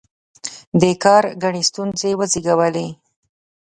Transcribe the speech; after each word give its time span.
دې 0.79 0.91
کار 1.03 1.23
ګڼې 1.43 1.61
ستونزې 1.69 2.09
وزېږولې. 2.19 2.87